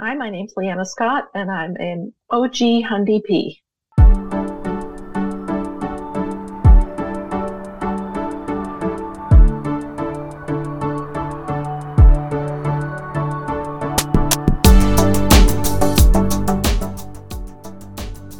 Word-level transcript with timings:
Hi, 0.00 0.14
my 0.14 0.30
name's 0.30 0.52
Liana 0.56 0.84
Scott, 0.86 1.28
and 1.34 1.50
I'm 1.50 1.74
an 1.74 2.14
OG 2.30 2.54
Hundy 2.86 3.20
P. 3.24 3.60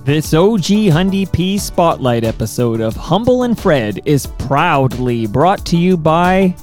This 0.05 0.33
OG 0.33 0.63
Hundy 0.95 1.33
P 1.33 1.59
Spotlight 1.59 2.23
episode 2.23 2.81
of 2.81 2.95
Humble 2.95 3.43
and 3.43 3.59
Fred 3.59 4.01
is 4.05 4.29
proudly 4.39 5.27
brought 5.27 5.67
to 5.67 5.77
you 5.77 5.97
by 5.97 6.55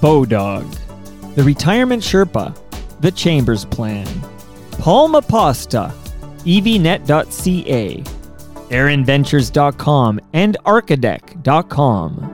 Bodog, 0.00 0.78
the 1.34 1.42
Retirement 1.42 2.04
Sherpa, 2.04 2.56
the 3.00 3.10
Chambers 3.10 3.64
Plan, 3.64 4.06
Palma 4.72 5.22
Pasta, 5.22 5.92
evnet.ca, 6.44 8.02
aaronventures.com, 8.70 10.20
and 10.32 10.56
archidec.com. 10.64 12.32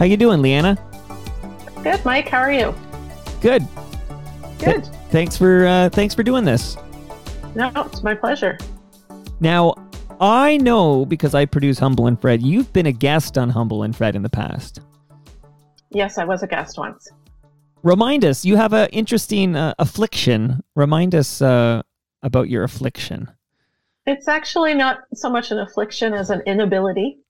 How 0.00 0.06
you 0.06 0.16
doing, 0.16 0.40
Liana? 0.40 0.78
Good, 1.82 2.02
Mike. 2.06 2.26
How 2.26 2.38
are 2.38 2.50
you? 2.50 2.74
Good. 3.42 3.66
Good. 4.58 4.84
Th- 4.84 4.94
thanks 5.10 5.36
for 5.36 5.66
uh, 5.66 5.90
thanks 5.90 6.14
for 6.14 6.22
doing 6.22 6.42
this. 6.46 6.78
No, 7.54 7.70
it's 7.76 8.02
my 8.02 8.14
pleasure. 8.14 8.56
Now, 9.40 9.74
I 10.20 10.58
know 10.58 11.06
because 11.06 11.34
I 11.34 11.46
produce 11.46 11.78
Humble 11.78 12.06
and 12.06 12.20
Fred, 12.20 12.42
you've 12.42 12.70
been 12.74 12.86
a 12.86 12.92
guest 12.92 13.38
on 13.38 13.48
Humble 13.48 13.82
and 13.82 13.96
Fred 13.96 14.14
in 14.14 14.22
the 14.22 14.28
past. 14.28 14.80
Yes, 15.90 16.18
I 16.18 16.24
was 16.24 16.42
a 16.42 16.46
guest 16.46 16.76
once. 16.76 17.08
Remind 17.82 18.26
us, 18.26 18.44
you 18.44 18.56
have 18.56 18.74
an 18.74 18.90
interesting 18.90 19.56
uh, 19.56 19.72
affliction. 19.78 20.62
Remind 20.76 21.14
us 21.14 21.40
uh, 21.40 21.82
about 22.22 22.50
your 22.50 22.64
affliction. 22.64 23.30
It's 24.06 24.28
actually 24.28 24.74
not 24.74 24.98
so 25.14 25.30
much 25.30 25.50
an 25.50 25.58
affliction 25.58 26.12
as 26.12 26.28
an 26.28 26.42
inability. 26.46 27.20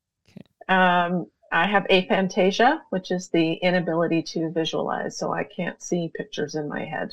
Um, 0.69 1.27
I 1.53 1.67
have 1.67 1.85
aphantasia, 1.91 2.81
which 2.91 3.11
is 3.11 3.29
the 3.29 3.55
inability 3.55 4.23
to 4.23 4.51
visualize, 4.51 5.17
so 5.17 5.33
I 5.33 5.45
can't 5.45 5.81
see 5.81 6.11
pictures 6.17 6.57
in 6.57 6.69
my 6.69 6.85
head. 6.85 7.13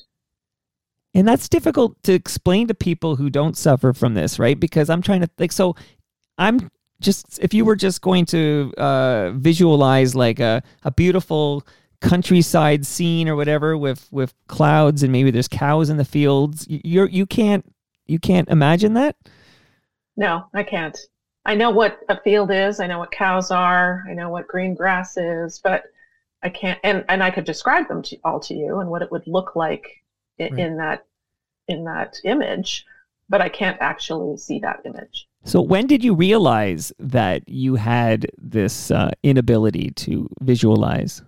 And 1.17 1.27
that's 1.27 1.49
difficult 1.49 2.01
to 2.03 2.13
explain 2.13 2.67
to 2.67 2.75
people 2.75 3.15
who 3.15 3.31
don't 3.31 3.57
suffer 3.57 3.91
from 3.91 4.13
this, 4.13 4.37
right? 4.37 4.59
Because 4.59 4.87
I'm 4.87 5.01
trying 5.01 5.21
to 5.21 5.29
like 5.39 5.51
so 5.51 5.75
I'm 6.37 6.69
just 7.01 7.39
if 7.39 7.55
you 7.55 7.65
were 7.65 7.75
just 7.75 8.01
going 8.01 8.27
to 8.27 8.71
uh, 8.77 9.31
visualize 9.31 10.13
like 10.13 10.39
a, 10.39 10.61
a 10.83 10.91
beautiful 10.91 11.65
countryside 12.01 12.85
scene 12.85 13.27
or 13.27 13.35
whatever 13.35 13.75
with 13.75 14.07
with 14.11 14.35
clouds 14.47 15.01
and 15.01 15.11
maybe 15.11 15.31
there's 15.31 15.47
cows 15.47 15.89
in 15.89 15.97
the 15.97 16.05
fields, 16.05 16.67
you're 16.69 17.09
you 17.09 17.25
can't 17.25 17.65
you 18.05 18.19
can't 18.19 18.47
imagine 18.49 18.93
that? 18.93 19.15
No, 20.17 20.45
I 20.53 20.61
can't. 20.61 20.95
I 21.47 21.55
know 21.55 21.71
what 21.71 21.97
a 22.09 22.21
field 22.21 22.51
is. 22.51 22.79
I 22.79 22.85
know 22.85 22.99
what 22.99 23.09
cows 23.09 23.49
are. 23.49 24.03
I 24.07 24.13
know 24.13 24.29
what 24.29 24.47
green 24.47 24.75
grass 24.75 25.17
is, 25.17 25.59
but 25.63 25.85
I 26.43 26.49
can't. 26.49 26.79
And 26.83 27.03
and 27.09 27.23
I 27.23 27.31
could 27.31 27.45
describe 27.45 27.87
them 27.87 28.03
to 28.03 28.17
all 28.23 28.39
to 28.41 28.53
you 28.53 28.81
and 28.81 28.91
what 28.91 29.01
it 29.01 29.11
would 29.11 29.25
look 29.25 29.55
like 29.55 29.87
in, 30.37 30.53
Right. 30.53 30.59
in 30.59 30.77
that 30.77 31.06
in 31.67 31.83
that 31.85 32.17
image, 32.23 32.85
but 33.29 33.41
I 33.41 33.49
can't 33.49 33.77
actually 33.81 34.37
see 34.37 34.59
that 34.59 34.81
image. 34.85 35.27
So 35.43 35.61
when 35.61 35.87
did 35.87 36.03
you 36.03 36.13
realize 36.13 36.91
that 36.99 37.47
you 37.47 37.75
had 37.75 38.27
this 38.37 38.91
uh, 38.91 39.11
inability 39.23 39.91
to 39.91 40.29
visualize? 40.41 41.21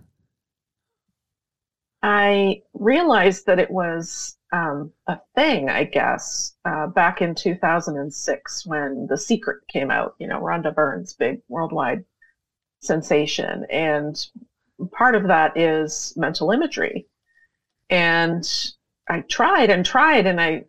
I 2.01 2.61
realized 2.73 3.45
that 3.45 3.59
it 3.59 3.69
was 3.69 4.37
um, 4.51 4.91
a 5.07 5.19
thing, 5.35 5.69
I 5.69 5.83
guess, 5.83 6.55
uh, 6.65 6.87
back 6.87 7.21
in 7.21 7.35
2006 7.35 8.65
when 8.65 9.07
The 9.07 9.17
Secret 9.17 9.59
came 9.67 9.91
out, 9.91 10.15
you 10.19 10.27
know, 10.27 10.39
Rhonda 10.41 10.73
Byrne's 10.73 11.13
big 11.13 11.41
worldwide 11.49 12.03
sensation. 12.81 13.65
And 13.69 14.17
part 14.91 15.15
of 15.15 15.27
that 15.27 15.57
is 15.57 16.13
mental 16.15 16.51
imagery. 16.51 17.07
And 17.89 18.43
I 19.09 19.21
tried 19.21 19.69
and 19.69 19.85
tried, 19.85 20.25
and 20.25 20.39
I, 20.39 20.63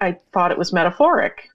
I 0.00 0.16
thought 0.32 0.50
it 0.50 0.58
was 0.58 0.72
metaphoric. 0.72 1.48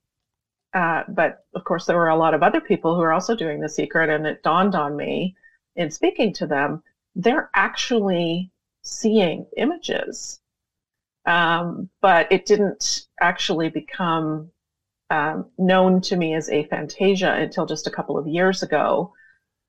Uh, 0.73 1.03
but 1.07 1.45
of 1.53 1.63
course, 1.63 1.85
there 1.85 1.97
were 1.97 2.09
a 2.09 2.15
lot 2.15 2.33
of 2.33 2.41
other 2.43 2.59
people 2.61 2.95
who 2.95 3.01
were 3.01 3.13
also 3.13 3.35
doing 3.35 3.59
The 3.59 3.69
Secret, 3.69 4.09
and 4.09 4.25
it 4.25 4.43
dawned 4.43 4.75
on 4.75 4.95
me 4.95 5.35
in 5.75 5.89
speaking 5.89 6.33
to 6.33 6.45
them, 6.45 6.81
they're 7.15 7.49
actually 7.55 8.51
seeing 8.83 9.45
images. 9.57 10.39
Um, 11.25 11.89
but 12.01 12.27
it 12.31 12.45
didn't 12.45 13.05
actually 13.21 13.69
become 13.69 14.51
um, 15.09 15.45
known 15.57 16.01
to 16.01 16.15
me 16.15 16.33
as 16.33 16.49
aphantasia 16.49 17.41
until 17.41 17.65
just 17.65 17.87
a 17.87 17.91
couple 17.91 18.17
of 18.17 18.27
years 18.27 18.61
ago 18.61 19.13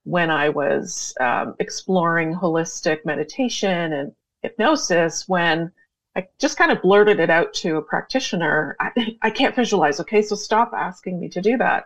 when 0.03 0.29
I 0.29 0.49
was 0.49 1.13
um, 1.19 1.55
exploring 1.59 2.33
holistic 2.33 3.05
meditation 3.05 3.93
and 3.93 4.11
hypnosis. 4.41 5.27
When 5.27 5.71
I 6.15 6.27
just 6.39 6.57
kind 6.57 6.71
of 6.71 6.81
blurted 6.81 7.19
it 7.19 7.29
out 7.29 7.53
to 7.55 7.77
a 7.77 7.81
practitioner, 7.81 8.77
I, 8.79 9.17
I 9.21 9.29
can't 9.29 9.55
visualize. 9.55 9.99
Okay, 9.99 10.21
so 10.21 10.35
stop 10.35 10.71
asking 10.73 11.19
me 11.19 11.27
to 11.29 11.41
do 11.41 11.57
that. 11.57 11.85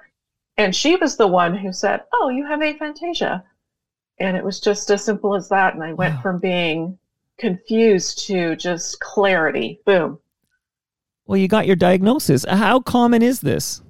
And 0.57 0.75
she 0.75 0.95
was 0.97 1.17
the 1.17 1.27
one 1.27 1.55
who 1.55 1.73
said, 1.73 2.03
Oh, 2.13 2.29
you 2.29 2.45
have 2.45 2.59
aphantasia. 2.59 3.43
And 4.19 4.35
it 4.35 4.43
was 4.43 4.59
just 4.59 4.91
as 4.91 5.03
simple 5.03 5.33
as 5.35 5.49
that. 5.49 5.73
And 5.73 5.83
I 5.83 5.93
went 5.93 6.15
Wow. 6.15 6.21
from 6.21 6.39
being 6.39 6.97
confused 7.37 8.27
to 8.27 8.55
just 8.55 8.99
clarity. 8.99 9.79
Boom. 9.85 10.19
Well, 11.25 11.37
you 11.37 11.47
got 11.47 11.67
your 11.67 11.75
diagnosis. 11.75 12.45
How 12.47 12.81
common 12.81 13.21
is 13.21 13.39
this? 13.39 13.81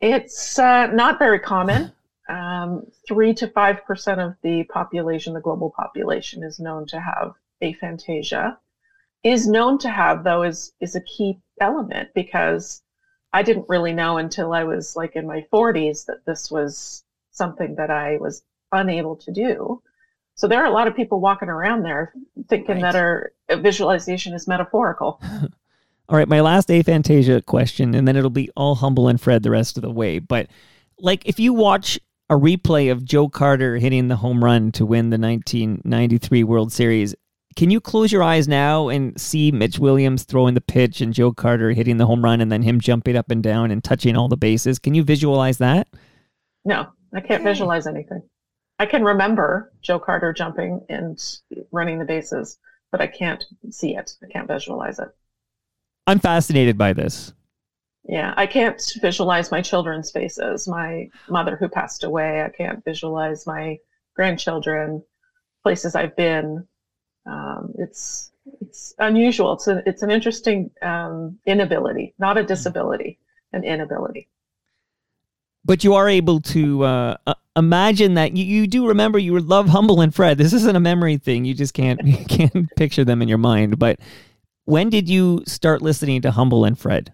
It's 0.00 0.58
uh, 0.58 0.88
not 0.88 1.18
very 1.18 1.38
common. 1.38 1.92
Um, 2.28 2.86
three 3.06 3.32
to 3.34 3.48
five 3.48 3.84
percent 3.84 4.20
of 4.20 4.34
the 4.42 4.64
population, 4.64 5.32
the 5.32 5.40
global 5.40 5.70
population, 5.70 6.42
is 6.42 6.60
known 6.60 6.86
to 6.88 7.00
have 7.00 7.32
aphantasia. 7.62 8.56
Is 9.24 9.48
known 9.48 9.78
to 9.78 9.90
have 9.90 10.24
though 10.24 10.42
is 10.42 10.72
is 10.80 10.94
a 10.94 11.00
key 11.00 11.38
element 11.60 12.10
because 12.14 12.82
I 13.32 13.42
didn't 13.42 13.68
really 13.68 13.92
know 13.92 14.18
until 14.18 14.52
I 14.52 14.64
was 14.64 14.94
like 14.96 15.16
in 15.16 15.26
my 15.26 15.44
40s 15.52 16.06
that 16.06 16.24
this 16.24 16.50
was 16.50 17.04
something 17.32 17.74
that 17.74 17.90
I 17.90 18.16
was 18.18 18.42
unable 18.72 19.16
to 19.16 19.32
do. 19.32 19.82
So 20.34 20.46
there 20.46 20.62
are 20.62 20.66
a 20.66 20.70
lot 20.72 20.86
of 20.86 20.94
people 20.94 21.20
walking 21.20 21.48
around 21.48 21.82
there 21.82 22.12
thinking 22.48 22.80
Right. 22.80 22.92
that 22.92 22.94
our 22.94 23.32
visualization 23.50 24.34
is 24.34 24.46
metaphorical. 24.46 25.20
All 26.08 26.16
right, 26.16 26.28
my 26.28 26.40
last 26.40 26.68
aphantasia 26.68 27.44
question, 27.44 27.94
and 27.94 28.08
then 28.08 28.16
it'll 28.16 28.30
be 28.30 28.48
all 28.56 28.76
humble 28.76 29.08
and 29.08 29.20
Fred 29.20 29.42
the 29.42 29.50
rest 29.50 29.76
of 29.76 29.82
the 29.82 29.90
way. 29.90 30.18
But 30.18 30.46
like, 30.98 31.26
if 31.26 31.38
you 31.38 31.52
watch 31.52 32.00
a 32.30 32.34
replay 32.34 32.90
of 32.90 33.04
Joe 33.04 33.28
Carter 33.28 33.76
hitting 33.76 34.08
the 34.08 34.16
home 34.16 34.42
run 34.42 34.72
to 34.72 34.86
win 34.86 35.10
the 35.10 35.18
1993 35.18 36.44
World 36.44 36.72
Series, 36.72 37.14
can 37.58 37.70
you 37.70 37.80
close 37.80 38.12
your 38.12 38.22
eyes 38.22 38.46
now 38.46 38.86
and 38.88 39.20
see 39.20 39.50
Mitch 39.50 39.80
Williams 39.80 40.22
throwing 40.22 40.54
the 40.54 40.60
pitch 40.60 41.00
and 41.00 41.12
Joe 41.12 41.32
Carter 41.32 41.72
hitting 41.72 41.96
the 41.96 42.06
home 42.06 42.22
run 42.22 42.40
and 42.40 42.52
then 42.52 42.62
him 42.62 42.80
jumping 42.80 43.16
up 43.16 43.32
and 43.32 43.42
down 43.42 43.72
and 43.72 43.82
touching 43.82 44.16
all 44.16 44.28
the 44.28 44.36
bases? 44.36 44.78
Can 44.78 44.94
you 44.94 45.02
visualize 45.02 45.58
that? 45.58 45.88
No, 46.64 46.86
I 47.12 47.18
can't 47.18 47.40
Okay. 47.40 47.50
visualize 47.50 47.88
anything. 47.88 48.22
I 48.78 48.86
can 48.86 49.02
remember 49.02 49.72
Joe 49.82 49.98
Carter 49.98 50.32
jumping 50.32 50.86
and 50.88 51.18
running 51.72 51.98
the 51.98 52.04
bases, 52.04 52.60
but 52.92 53.00
I 53.00 53.08
can't 53.08 53.44
see 53.70 53.96
it. 53.96 54.12
I 54.22 54.28
can't 54.28 54.46
visualize 54.46 55.00
it. 55.00 55.08
I'm 56.06 56.20
fascinated 56.20 56.78
by 56.78 56.92
this. 56.92 57.32
Yeah, 58.04 58.34
I 58.36 58.46
can't 58.46 58.80
visualize 59.00 59.50
my 59.50 59.62
children's 59.62 60.12
faces. 60.12 60.68
My 60.68 61.10
mother 61.28 61.56
who 61.56 61.68
passed 61.68 62.04
away, 62.04 62.44
I 62.44 62.50
can't 62.50 62.84
visualize 62.84 63.48
my 63.48 63.78
grandchildren, 64.14 65.02
places 65.64 65.96
I've 65.96 66.14
been. 66.14 66.64
Um, 67.28 67.72
it's 67.78 68.32
it's 68.60 68.94
unusual. 68.98 69.52
It's 69.52 69.68
a, 69.68 69.82
it's 69.86 70.02
an 70.02 70.10
interesting 70.10 70.70
um, 70.82 71.38
inability, 71.46 72.14
not 72.18 72.38
a 72.38 72.44
disability, 72.44 73.18
an 73.52 73.64
inability. 73.64 74.28
But 75.64 75.84
you 75.84 75.94
are 75.94 76.08
able 76.08 76.40
to 76.40 76.84
uh, 76.84 77.16
uh, 77.26 77.34
imagine 77.56 78.14
that 78.14 78.34
you, 78.36 78.44
you 78.44 78.66
do 78.66 78.88
remember 78.88 79.18
you 79.18 79.38
love 79.38 79.68
Humble 79.68 80.00
and 80.00 80.14
Fred. 80.14 80.38
This 80.38 80.54
isn't 80.54 80.76
a 80.76 80.80
memory 80.80 81.18
thing. 81.18 81.44
You 81.44 81.52
just 81.52 81.74
can't 81.74 82.00
you 82.04 82.24
can't 82.28 82.68
picture 82.76 83.04
them 83.04 83.20
in 83.20 83.28
your 83.28 83.38
mind. 83.38 83.78
But 83.78 84.00
when 84.64 84.88
did 84.88 85.08
you 85.08 85.42
start 85.46 85.82
listening 85.82 86.22
to 86.22 86.30
Humble 86.30 86.64
and 86.64 86.78
Fred? 86.78 87.12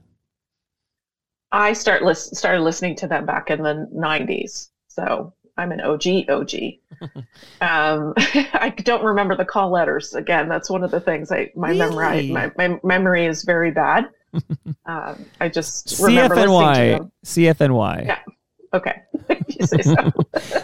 I 1.50 1.72
start 1.72 2.02
lis- 2.02 2.30
started 2.34 2.62
listening 2.62 2.96
to 2.96 3.06
them 3.06 3.26
back 3.26 3.50
in 3.50 3.62
the 3.62 3.88
90s. 3.94 4.70
So 4.88 5.32
I'm 5.56 5.72
an 5.72 5.80
OG 5.80 6.28
OG. 6.28 6.52
um, 7.60 8.14
I 8.16 8.72
don't 8.76 9.04
remember 9.04 9.36
the 9.36 9.44
call 9.44 9.70
letters. 9.70 10.14
Again, 10.14 10.48
that's 10.48 10.68
one 10.68 10.82
of 10.82 10.90
the 10.90 11.00
things 11.00 11.30
I 11.30 11.50
my 11.54 11.72
memory 11.72 12.30
my, 12.30 12.50
my 12.56 12.78
memory 12.82 13.26
is 13.26 13.44
very 13.44 13.70
bad. 13.70 14.08
um, 14.86 15.24
I 15.40 15.48
just 15.48 16.00
remember 16.00 16.34
listening 16.34 16.74
to 16.74 17.02
them. 17.02 17.12
CFNY. 17.24 18.06
Yeah. 18.06 18.18
Okay. 18.72 19.02
so. 19.64 20.10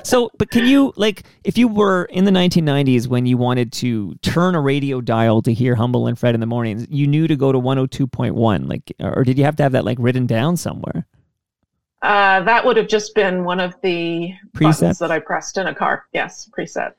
So, 0.03 0.31
but 0.37 0.51
can 0.51 0.67
you 0.67 0.93
like 0.97 1.23
if 1.45 1.57
you 1.57 1.69
were 1.69 2.07
in 2.07 2.25
the 2.25 2.33
1990s 2.33 3.07
when 3.07 3.27
you 3.27 3.37
wanted 3.37 3.73
to 3.75 4.17
turn 4.17 4.57
a 4.57 4.61
radio 4.61 5.01
dial 5.01 5.43
to 5.43 5.55
hear 5.55 5.77
Humble 5.77 6.09
and 6.09 6.19
Fred 6.19 6.35
in 6.35 6.41
the 6.41 6.47
mornings, 6.47 6.87
you 6.91 7.07
knew 7.07 7.29
to 7.29 7.37
go 7.37 7.53
to 7.53 7.61
102.1, 7.61 8.69
like, 8.69 8.93
or 8.99 9.23
did 9.23 9.39
you 9.39 9.45
have 9.45 9.55
to 9.57 9.63
have 9.63 9.73
that 9.73 9.85
like 9.85 9.99
written 10.01 10.27
down 10.27 10.57
somewhere? 10.57 11.07
Uh, 12.03 12.43
that 12.43 12.65
would 12.65 12.77
have 12.77 12.89
just 12.89 13.15
been 13.15 13.45
one 13.45 13.61
of 13.61 13.75
the 13.83 14.33
Presets? 14.55 14.81
buttons 14.81 14.99
that 15.01 15.11
I 15.11 15.19
pressed 15.19 15.59
in 15.59 15.67
a 15.67 15.75
car. 15.75 16.07
Yes, 16.13 16.49
preset. 16.57 16.93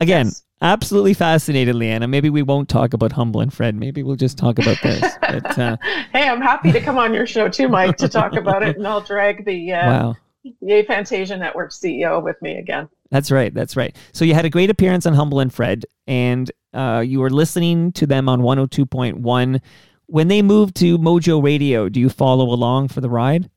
Again, 0.00 0.26
Yes. 0.26 0.42
absolutely 0.60 1.14
fascinated, 1.14 1.74
Liana. 1.74 2.06
Maybe 2.08 2.28
we 2.28 2.42
won't 2.42 2.68
talk 2.68 2.92
about 2.92 3.12
Humble 3.12 3.40
and 3.40 3.52
Fred. 3.52 3.74
Maybe 3.76 4.02
we'll 4.02 4.16
just 4.16 4.36
talk 4.36 4.58
about 4.58 4.76
this. 4.82 5.14
but 5.20 5.58
uh, 5.58 5.76
hey, 6.12 6.28
I'm 6.28 6.40
happy 6.40 6.72
to 6.72 6.80
come 6.80 6.98
on 6.98 7.14
your 7.14 7.26
show 7.26 7.48
too, 7.48 7.68
Mike, 7.68 7.96
to 7.98 8.08
talk 8.08 8.34
about 8.34 8.62
it, 8.62 8.76
and 8.76 8.86
I'll 8.86 9.00
drag 9.00 9.44
the 9.44 9.72
uh, 9.72 9.90
wow. 9.90 10.16
the 10.42 10.84
Aphantasia 10.84 11.38
Network 11.38 11.70
CEO 11.70 12.22
with 12.22 12.40
me 12.42 12.56
again. 12.56 12.88
That's 13.10 13.30
right. 13.30 13.54
That's 13.54 13.76
right. 13.76 13.94
So 14.12 14.24
you 14.24 14.34
had 14.34 14.44
a 14.44 14.50
great 14.50 14.70
appearance 14.70 15.06
on 15.06 15.14
Humble 15.14 15.40
and 15.40 15.52
Fred, 15.52 15.86
and 16.06 16.50
uh, 16.74 17.04
you 17.06 17.20
were 17.20 17.30
listening 17.30 17.92
to 17.92 18.06
them 18.06 18.28
on 18.28 18.40
102.1. 18.40 19.60
When 20.06 20.28
they 20.28 20.42
moved 20.42 20.74
to 20.76 20.98
Mojo 20.98 21.42
Radio, 21.42 21.88
do 21.88 22.00
you 22.00 22.08
follow 22.08 22.46
along 22.46 22.88
for 22.88 23.00
the 23.00 23.08
ride? 23.08 23.48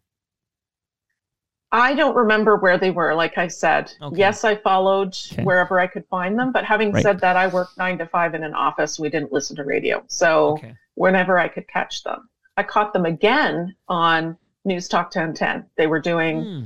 I 1.76 1.94
don't 1.94 2.16
remember 2.16 2.56
where 2.56 2.78
they 2.78 2.90
were. 2.92 3.14
Like 3.14 3.38
I 3.38 3.48
said, 3.48 3.92
Okay. 4.02 4.18
yes, 4.18 4.46
I 4.46 4.56
followed 4.56 5.16
Okay. 5.34 5.44
wherever 5.44 5.80
I 5.80 5.88
could 5.88 6.06
find 6.08 6.40
them. 6.40 6.52
But 6.54 6.64
having 6.64 6.92
Right. 6.94 7.04
said 7.04 7.20
that, 7.20 7.36
I 7.36 7.48
worked 7.48 7.78
nine 7.78 7.98
to 7.98 8.06
five 8.06 8.34
in 8.34 8.44
an 8.44 8.54
office. 8.54 8.98
We 8.98 9.10
didn't 9.10 9.34
listen 9.34 9.56
to 9.58 9.64
radio, 9.66 10.04
so 10.08 10.52
Okay. 10.54 10.74
whenever 10.96 11.38
I 11.38 11.50
could 11.50 11.68
catch 11.68 12.04
them, 12.04 12.30
I 12.56 12.64
caught 12.64 12.94
them 12.94 13.06
again 13.06 13.76
on 13.90 14.38
News 14.64 14.88
Talk 14.88 15.12
1010. 15.12 15.66
They 15.76 15.88
were 15.88 16.00
doing 16.00 16.44
Hmm. 16.46 16.64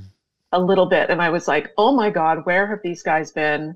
a 0.51 0.61
little 0.61 0.85
bit, 0.85 1.09
and 1.09 1.21
I 1.21 1.29
was 1.29 1.47
like, 1.47 1.71
"Oh 1.77 1.91
my 1.91 2.09
God, 2.11 2.45
where 2.45 2.67
have 2.67 2.79
these 2.83 3.01
guys 3.01 3.31
been?" 3.31 3.75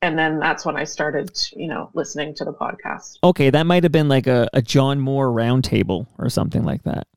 And 0.00 0.16
then 0.16 0.38
that's 0.38 0.64
when 0.64 0.76
I 0.76 0.84
started, 0.84 1.36
you 1.56 1.66
know, 1.66 1.90
listening 1.94 2.32
to 2.36 2.44
the 2.44 2.52
podcast. 2.52 3.18
Okay, 3.24 3.50
that 3.50 3.64
might 3.66 3.82
have 3.82 3.90
been 3.90 4.08
like 4.08 4.28
a, 4.28 4.48
a 4.52 4.62
John 4.62 5.00
Moore 5.00 5.26
roundtable 5.28 6.06
or 6.18 6.28
something 6.30 6.62
like 6.62 6.84
that. 6.84 7.08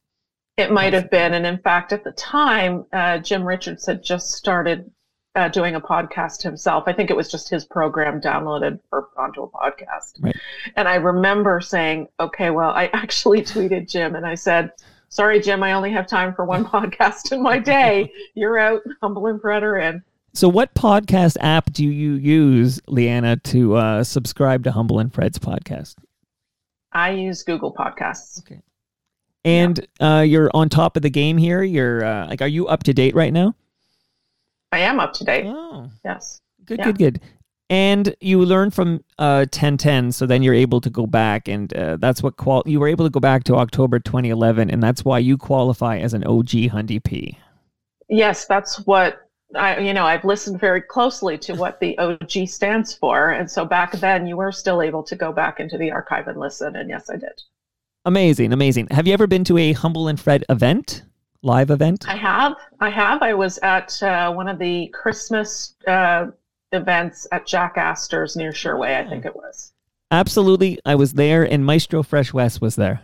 It 0.62 0.72
might 0.72 0.94
have 0.94 1.10
been, 1.10 1.34
and 1.34 1.46
in 1.46 1.58
fact, 1.58 1.92
at 1.92 2.04
the 2.04 2.12
time, 2.12 2.86
uh, 2.94 3.18
Jim 3.18 3.44
Richards 3.44 3.86
had 3.86 4.04
just 4.04 4.32
started 4.32 4.90
uh, 5.36 5.48
doing 5.48 5.76
a 5.76 5.82
podcast 5.82 6.42
himself. 6.42 6.84
I 6.88 6.94
think 6.94 7.10
it 7.10 7.16
was 7.16 7.32
just 7.32 7.50
his 7.50 7.66
program 7.66 8.22
downloaded 8.22 8.80
for 8.90 9.10
onto 9.18 9.42
a 9.42 9.50
podcast. 9.50 10.22
Right. 10.22 10.36
And 10.76 10.88
I 10.88 10.96
remember 10.96 11.62
saying, 11.62 12.08
"Okay, 12.20 12.50
well, 12.52 12.70
I 12.72 12.88
actually 12.94 13.42
tweeted 13.42 13.90
Jim, 13.90 14.16
and 14.16 14.26
I 14.26 14.36
said." 14.36 14.72
Sorry, 15.10 15.42
Jim, 15.42 15.62
I 15.62 15.74
only 15.74 15.92
have 15.92 16.08
time 16.08 16.34
for 16.34 16.46
one 16.46 16.64
podcast 16.74 17.34
in 17.34 17.44
my 17.44 17.60
day. 17.60 18.14
You're 18.34 18.58
out, 18.58 18.82
humble 19.02 19.28
and 19.28 19.42
Fred 19.42 19.62
are 19.62 19.78
in. 19.78 20.02
So, 20.34 20.48
what 20.48 20.74
podcast 20.74 21.36
app 21.42 21.74
do 21.74 21.84
you 21.86 22.14
use, 22.14 22.80
Liana, 22.88 23.36
to 23.36 23.76
uh, 23.76 24.04
subscribe 24.06 24.64
to 24.64 24.72
Humble 24.72 25.00
and 25.00 25.14
Fred's 25.14 25.38
podcast? 25.38 25.96
I 26.94 27.12
use 27.12 27.44
Google 27.44 27.74
Podcasts. 27.74 28.42
And 29.44 29.86
uh, 30.00 30.24
you're 30.28 30.52
on 30.54 30.70
top 30.70 30.96
of 30.96 31.02
the 31.02 31.10
game 31.10 31.38
here. 31.38 31.64
You're 31.64 32.04
uh, 32.04 32.28
like, 32.28 32.42
are 32.42 32.48
you 32.48 32.68
up 32.68 32.84
to 32.84 32.94
date 32.94 33.16
right 33.16 33.34
now? 33.34 33.56
I 34.72 34.80
am 34.80 35.00
up 35.00 35.14
to 35.14 35.24
date. 35.24 35.46
Oh, 35.48 35.90
Yes. 36.06 36.42
good, 36.66 36.80
Yeah. 36.80 36.86
good, 36.86 36.98
good. 36.98 37.22
And 37.70 38.14
you 38.20 38.44
learn 38.44 38.70
from 38.70 39.02
uh, 39.18 39.46
1010, 39.50 40.12
so 40.12 40.26
then 40.26 40.44
you're 40.44 40.54
able 40.54 40.82
to 40.82 40.90
go 40.90 41.08
back, 41.08 41.48
and 41.48 41.74
uh, 41.74 41.96
that's 41.98 42.22
what 42.22 42.36
qual. 42.36 42.64
You 42.66 42.82
were 42.82 42.90
able 42.90 43.06
to 43.06 43.10
go 43.10 43.22
back 43.22 43.46
to 43.46 43.56
October 43.56 43.98
2011, 43.98 44.70
and 44.70 44.84
that's 44.84 45.06
why 45.06 45.20
you 45.20 45.38
qualify 45.38 45.98
as 45.98 46.14
an 46.14 46.26
OG 46.26 46.50
Hundy 46.70 47.02
P. 47.02 47.38
Yes, 48.10 48.46
that's 48.46 48.86
what 48.86 49.30
I, 49.56 49.80
you 49.80 49.94
know, 49.94 50.06
I've 50.06 50.24
listened 50.26 50.60
very 50.60 50.82
closely 50.82 51.38
to 51.40 51.56
what 51.56 51.80
the 51.80 51.98
OG 51.98 52.48
stands 52.48 52.94
for. 52.94 53.32
And 53.32 53.50
so 53.50 53.66
back 53.66 53.94
then 53.94 54.28
you 54.28 54.38
were 54.38 54.52
still 54.52 54.82
able 54.82 55.04
to 55.04 55.16
go 55.16 55.32
back 55.32 55.60
into 55.60 55.78
the 55.78 55.92
archive 55.92 56.28
and 56.28 56.40
listen. 56.40 56.76
And 56.76 56.90
yes, 56.90 57.10
I 57.10 57.18
did. 57.18 57.42
Amazing, 58.06 58.52
amazing. 58.52 58.88
Have 58.92 59.08
you 59.08 59.14
ever 59.14 59.28
been 59.28 59.44
to 59.44 59.58
a 59.58 59.74
Humble 59.74 60.08
and 60.08 60.20
Fred 60.20 60.44
event, 60.50 61.04
live 61.44 61.70
event? 61.70 62.08
I 62.08 62.16
have. 62.16 62.56
I 62.80 62.90
have. 62.90 63.22
I 63.22 63.34
was 63.34 63.60
at 63.60 64.02
uh, 64.02 64.32
one 64.32 64.48
of 64.48 64.58
the 64.58 64.88
Christmas 64.88 65.76
uh, 65.88 66.28
events 66.72 67.28
at 67.32 67.46
Jack 67.46 67.78
Astor's 67.78 68.36
near 68.36 68.52
Sherway, 68.52 68.96
I 69.06 69.08
think 69.08 69.26
it 69.26 69.36
was. 69.36 69.74
Absolutely, 70.10 70.80
I 70.84 70.96
was 70.96 71.14
there, 71.14 71.44
and 71.44 71.66
Maestro 71.66 72.02
Fresh 72.02 72.34
Wes 72.34 72.60
was 72.60 72.76
there. 72.76 73.02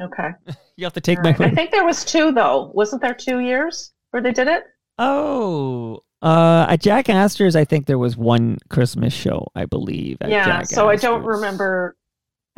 Okay. 0.00 0.30
You 0.78 0.84
have 0.84 0.92
to 0.92 1.00
take 1.00 1.18
All 1.18 1.24
my 1.24 1.30
right. 1.32 1.50
I 1.50 1.54
think 1.56 1.72
there 1.72 1.84
was 1.84 2.04
two, 2.04 2.30
though. 2.30 2.70
Wasn't 2.72 3.02
there 3.02 3.12
two 3.12 3.40
years 3.40 3.90
where 4.12 4.22
they 4.22 4.30
did 4.30 4.46
it? 4.46 4.62
Oh, 4.96 6.04
uh, 6.22 6.66
at 6.68 6.80
Jack 6.80 7.08
Astor's, 7.08 7.56
I 7.56 7.64
think 7.64 7.86
there 7.86 7.98
was 7.98 8.16
one 8.16 8.58
Christmas 8.68 9.12
show, 9.12 9.48
I 9.56 9.64
believe. 9.64 10.18
At 10.20 10.30
yeah. 10.30 10.44
Jack 10.44 10.66
So 10.66 10.88
I 10.88 10.94
don't 10.94 11.24
remember. 11.24 11.96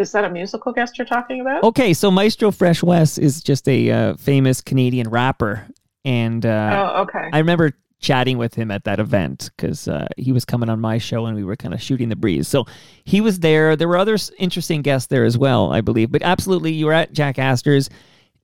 Is 0.01 0.13
that 0.13 0.25
a 0.25 0.31
musical 0.31 0.73
guest 0.73 0.97
you're 0.99 1.07
talking 1.07 1.41
about? 1.43 1.63
Okay, 1.63 1.93
so 1.93 2.11
Maestro 2.11 2.51
Fresh 2.51 2.83
Wes 2.83 3.19
is 3.19 3.43
just 3.43 3.69
a 3.69 3.91
uh, 3.91 4.17
famous 4.17 4.63
Canadian 4.63 5.11
rapper, 5.11 5.67
and 6.05 6.45
uh, 6.47 6.93
oh, 6.97 7.03
okay. 7.03 7.29
I 7.33 7.39
remember 7.39 7.73
chatting 7.99 8.39
with 8.39 8.55
him 8.55 8.71
at 8.71 8.85
that 8.85 8.99
event 8.99 9.51
because 9.57 9.87
uh, 9.87 10.09
he 10.17 10.33
was 10.33 10.47
coming 10.47 10.71
on 10.71 10.81
my 10.81 10.97
show 10.97 11.27
and 11.27 11.37
we 11.37 11.45
were 11.45 11.55
kind 11.55 11.75
of 11.75 11.83
shooting 11.83 12.09
the 12.09 12.17
breeze. 12.17 12.49
So 12.49 12.65
he 13.05 13.21
was 13.21 13.41
there. 13.41 13.77
There 13.77 13.89
were 13.89 13.99
other 13.99 14.17
interesting 14.39 14.81
guests 14.81 15.09
there 15.09 15.25
as 15.25 15.37
well, 15.37 15.71
I 15.71 15.83
believe. 15.83 16.11
But 16.11 16.23
absolutely, 16.23 16.73
you 16.73 16.87
were 16.87 16.95
at 16.95 17.13
Jack 17.13 17.39
Astor's. 17.39 17.91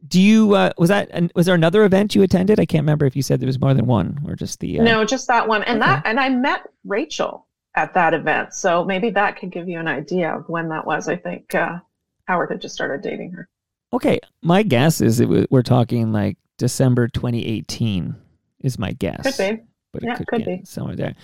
Do 0.06 0.20
you 0.20 0.54
uh, 0.54 0.72
was 0.76 0.90
that 0.90 1.08
an, 1.12 1.30
was 1.34 1.46
there 1.46 1.54
another 1.54 1.84
event 1.84 2.14
you 2.14 2.22
attended? 2.22 2.60
I 2.60 2.66
can't 2.66 2.82
remember 2.82 3.06
if 3.06 3.16
you 3.16 3.22
said 3.22 3.40
there 3.40 3.46
was 3.46 3.58
more 3.58 3.72
than 3.72 3.86
one 3.86 4.18
or 4.26 4.36
just 4.36 4.60
the. 4.60 4.78
Uh, 4.78 4.84
No, 4.84 5.04
just 5.06 5.26
that 5.28 5.48
one. 5.48 5.62
And 5.62 5.82
Okay. 5.82 5.90
that 5.90 6.02
and 6.04 6.20
I 6.20 6.28
met 6.28 6.68
Rachel 6.84 7.45
at 7.76 7.94
that 7.94 8.14
event. 8.14 8.54
So 8.54 8.84
maybe 8.84 9.10
that 9.10 9.38
could 9.38 9.50
give 9.50 9.68
you 9.68 9.78
an 9.78 9.86
idea 9.86 10.34
of 10.34 10.48
when 10.48 10.68
that 10.70 10.86
was. 10.86 11.08
I 11.08 11.16
think 11.16 11.54
uh, 11.54 11.78
Howard 12.24 12.50
had 12.50 12.60
just 12.60 12.74
started 12.74 13.02
dating 13.02 13.32
her. 13.32 13.48
Okay, 13.92 14.18
my 14.42 14.62
guess 14.62 15.00
is 15.00 15.20
it 15.20 15.28
was, 15.28 15.46
we're 15.50 15.62
talking 15.62 16.12
like 16.12 16.38
December 16.58 17.06
2018 17.08 18.16
is 18.60 18.78
my 18.78 18.92
guess. 18.92 19.36
Could 19.36 19.56
be. 19.56 19.62
but 19.92 20.02
Yeah, 20.02 20.16
could, 20.16 20.26
could 20.26 20.44
be 20.44 20.56
be. 20.56 20.64
somewhere 20.64 20.96
there. 20.96 21.14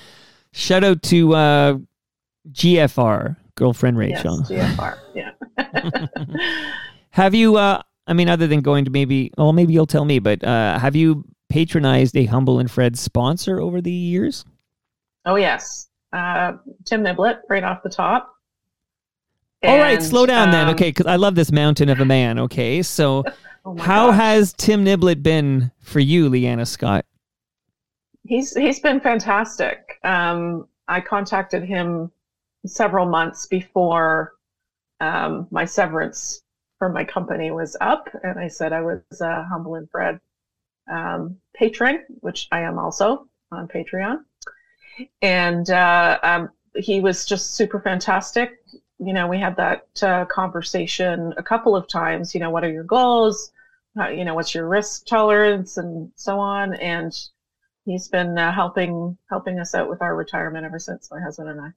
Shout 0.53 0.85
out 0.85 1.03
to 1.05 1.35
uh, 1.35 1.79
GFR 2.51 3.37
girlfriend 3.55 3.99
Rachel. 3.99 4.45
Yes, 4.49 4.77
GFR. 4.77 4.99
Yeah. 5.15 6.07
have 7.11 7.35
you? 7.35 7.57
Uh, 7.57 7.83
I 8.07 8.13
mean, 8.13 8.29
other 8.29 8.47
than 8.47 8.61
going 8.61 8.85
to 8.85 8.91
maybe, 8.91 9.33
well, 9.39 9.53
maybe 9.53 9.73
you'll 9.73 9.87
tell 9.87 10.05
me, 10.05 10.19
but 10.19 10.45
uh, 10.45 10.79
have 10.79 10.95
you 10.95 11.25
patronized 11.49 12.17
a 12.17 12.27
Humble 12.27 12.59
and 12.59 12.71
Fred 12.71 12.99
sponsor 12.99 13.61
over 13.61 13.81
the 13.81 13.93
years? 13.93 14.45
oh 15.25 15.37
yes. 15.37 15.89
Uh, 16.13 16.55
Tim 16.85 17.03
Niblett, 17.03 17.41
right 17.49 17.65
off 17.65 17.83
the 17.83 17.89
top. 17.89 18.35
All 19.65 19.79
right, 19.79 20.03
slow 20.03 20.27
down 20.27 20.51
then, 20.51 20.67
um, 20.69 20.75
okay? 20.75 20.91
Because 20.91 21.07
I 21.07 21.17
love 21.17 21.37
this 21.37 21.53
mountain 21.53 21.89
of 21.89 22.01
a 22.01 22.05
man. 22.05 22.39
Okay, 22.39 22.83
so 22.83 23.25
oh 23.65 23.77
how 23.79 24.09
gosh. 24.09 24.17
has 24.17 24.53
Tim 24.55 24.85
Niblett 24.85 25.23
been 25.23 25.71
for 25.79 26.01
you, 26.01 26.29
Liana 26.29 26.67
Scott? 26.67 27.05
He's 28.25 28.55
he's 28.55 28.81
been 28.81 29.01
fantastic. 29.01 29.99
Um, 30.03 30.67
I 30.89 31.01
contacted 31.01 31.63
him 31.63 32.11
several 32.67 33.07
months 33.07 33.47
before 33.47 34.33
um, 35.01 35.47
my 35.51 35.65
severance 35.65 36.43
from 36.79 36.93
my 36.93 37.05
company 37.05 37.53
was 37.53 37.77
up, 37.81 38.09
and 38.25 38.41
I 38.41 38.49
said 38.49 38.73
I 38.73 38.81
was 38.81 39.01
a 39.21 39.45
humble 39.45 39.77
and 39.77 39.89
Fred 39.91 40.19
um, 40.91 41.37
patron, 41.55 42.05
which 42.21 42.49
I 42.51 42.63
am 42.63 42.79
also 42.79 43.29
on 43.53 43.69
Patreon. 43.69 44.25
And 45.21 45.69
uh, 45.71 46.19
um, 46.23 46.51
he 46.77 47.01
was 47.01 47.25
just 47.25 47.55
super 47.55 47.81
fantastic. 47.81 48.63
You 48.99 49.13
know, 49.13 49.27
we 49.27 49.39
had 49.39 49.57
that 49.57 49.87
uh, 50.03 50.25
conversation 50.27 51.35
a 51.37 51.43
couple 51.43 51.75
of 51.75 51.89
times. 51.89 52.35
You 52.35 52.41
know, 52.41 52.51
what 52.51 52.65
are 52.65 52.71
your 52.71 52.85
goals? 52.85 53.53
Uh, 53.99 54.09
you 54.09 54.25
know, 54.25 54.35
what's 54.35 54.55
your 54.55 54.69
risk 54.69 55.07
tolerance, 55.07 55.77
and 55.77 56.11
so 56.15 56.39
on. 56.39 56.75
And 56.75 57.13
he's 57.85 58.09
been 58.09 58.39
uh, 58.39 58.53
helping 58.53 59.17
helping 59.29 59.59
us 59.59 59.75
out 59.75 59.89
with 59.89 60.03
our 60.03 60.17
retirement 60.17 60.65
ever 60.65 60.79
since 60.79 61.11
my 61.11 61.21
husband 61.21 61.51
and 61.51 61.61
I. 61.61 61.69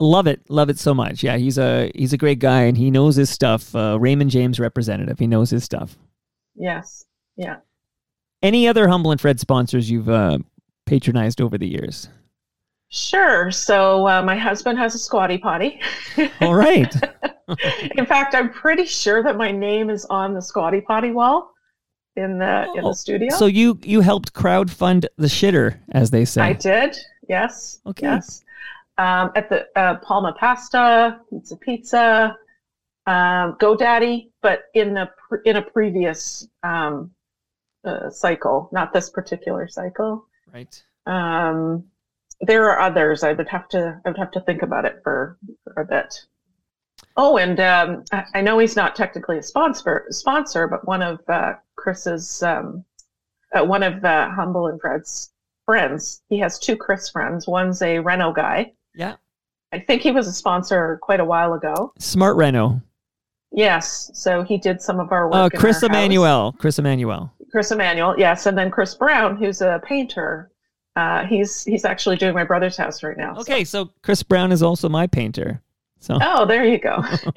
Love 0.00 0.28
it, 0.28 0.48
love 0.48 0.70
it 0.70 0.78
so 0.78 0.94
much. 0.94 1.22
Yeah, 1.22 1.36
he's 1.36 1.58
a 1.58 1.90
he's 1.94 2.12
a 2.12 2.18
great 2.18 2.38
guy 2.38 2.62
and 2.62 2.76
he 2.76 2.90
knows 2.90 3.16
his 3.16 3.30
stuff. 3.30 3.74
Uh, 3.74 3.98
Raymond 4.00 4.30
James 4.30 4.60
representative, 4.60 5.18
he 5.18 5.26
knows 5.26 5.50
his 5.50 5.64
stuff. 5.64 5.96
Yes, 6.54 7.04
yeah. 7.36 7.56
Any 8.42 8.68
other 8.68 8.86
Humble 8.88 9.10
and 9.10 9.20
Fred 9.20 9.40
sponsors 9.40 9.90
you've 9.90 10.08
uh, 10.08 10.38
patronized 10.88 11.40
over 11.40 11.58
the 11.58 11.68
years? 11.68 12.08
Sure. 12.88 13.50
So 13.50 14.08
uh, 14.08 14.22
my 14.22 14.36
husband 14.36 14.78
has 14.78 14.94
a 14.94 14.98
squatty 14.98 15.36
potty. 15.38 15.80
All 16.40 16.54
right. 16.54 16.92
in 17.96 18.06
fact, 18.06 18.34
I'm 18.34 18.50
pretty 18.50 18.86
sure 18.86 19.22
that 19.22 19.36
my 19.36 19.52
name 19.52 19.90
is 19.90 20.06
on 20.06 20.32
the 20.32 20.40
squatty 20.40 20.80
potty 20.80 21.10
wall 21.10 21.52
in 22.16 22.38
the 22.38 22.66
in 22.74 22.84
Oh, 22.84 22.88
the 22.88 22.94
studio. 22.94 23.28
So 23.36 23.46
you 23.46 23.78
you 23.82 24.00
helped 24.00 24.32
crowdfund 24.32 25.04
the 25.18 25.26
shitter, 25.26 25.78
as 25.92 26.10
they 26.10 26.24
say. 26.24 26.40
I 26.40 26.52
did. 26.54 26.96
Yes. 27.28 27.80
Okay. 27.86 28.06
Yes. 28.06 28.42
Um, 28.96 29.30
at 29.36 29.48
the 29.50 29.66
uh, 29.76 29.96
Palma 29.98 30.32
Pasta, 30.32 31.20
Pizza 31.30 31.56
Pizza. 31.56 32.36
Um, 33.06 33.54
GoDaddy, 33.54 34.28
but 34.42 34.64
in 34.74 34.96
a 34.98 35.10
in 35.46 35.56
a 35.56 35.62
previous 35.62 36.46
um, 36.62 37.10
uh, 37.84 38.10
cycle, 38.10 38.68
not 38.70 38.92
this 38.92 39.08
particular 39.08 39.66
cycle. 39.66 40.26
Right. 40.52 40.82
Um, 41.06 41.84
there 42.40 42.70
are 42.70 42.80
others. 42.80 43.22
I 43.22 43.32
would 43.32 43.48
have 43.48 43.68
to 43.70 44.00
I 44.04 44.08
would 44.08 44.18
have 44.18 44.30
to 44.32 44.40
think 44.40 44.62
about 44.62 44.84
it 44.84 45.00
for, 45.02 45.38
for 45.64 45.82
a 45.82 45.84
bit. 45.84 46.14
Oh, 47.16 47.36
and 47.36 47.58
um, 47.60 48.04
I, 48.12 48.24
I 48.34 48.40
know 48.40 48.58
he's 48.58 48.76
not 48.76 48.94
technically 48.94 49.38
a 49.38 49.42
sponsor 49.42 50.06
sponsor, 50.10 50.68
but 50.68 50.86
one 50.86 51.02
of 51.02 51.20
uh, 51.28 51.54
Chris's 51.76 52.42
um, 52.42 52.84
uh, 53.54 53.64
one 53.64 53.82
of 53.82 54.04
uh, 54.04 54.30
Humble 54.30 54.68
and 54.68 54.80
Fred's 54.80 55.32
friends. 55.66 56.22
He 56.28 56.38
has 56.38 56.58
two 56.58 56.76
Chris 56.76 57.10
friends. 57.10 57.46
One's 57.46 57.82
a 57.82 57.98
Reno 57.98 58.32
guy. 58.32 58.72
Yeah. 58.94 59.16
I 59.72 59.80
think 59.80 60.02
he 60.02 60.10
was 60.10 60.26
a 60.26 60.32
sponsor 60.32 60.98
quite 61.02 61.20
a 61.20 61.24
while 61.24 61.52
ago. 61.52 61.92
Smart 61.98 62.36
Reno. 62.36 62.80
Yes, 63.50 64.10
so 64.14 64.42
he 64.42 64.58
did 64.58 64.80
some 64.80 65.00
of 65.00 65.10
our 65.12 65.26
work. 65.26 65.34
Uh, 65.34 65.58
Chris 65.58 65.76
our 65.76 65.88
house. 65.88 65.96
Emmanuel. 65.96 66.54
Chris 66.58 66.78
Emmanuel. 66.78 67.32
Chris 67.50 67.70
Emmanuel, 67.70 68.14
yes, 68.18 68.46
and 68.46 68.56
then 68.56 68.70
Chris 68.70 68.94
Brown, 68.94 69.36
who's 69.36 69.60
a 69.60 69.80
painter. 69.84 70.50
Uh, 70.96 71.24
he's 71.26 71.64
he's 71.64 71.84
actually 71.84 72.16
doing 72.16 72.34
my 72.34 72.44
brother's 72.44 72.76
house 72.76 73.02
right 73.02 73.16
now. 73.16 73.34
so- 73.34 73.40
Okay, 73.42 73.64
so 73.64 73.90
Chris 74.02 74.22
Brown 74.22 74.50
is 74.52 74.62
also 74.62 74.88
my 74.88 75.06
painter. 75.06 75.62
So 76.00 76.16
Oh, 76.22 76.44
there 76.46 76.64
you 76.64 76.78
go. 76.78 77.02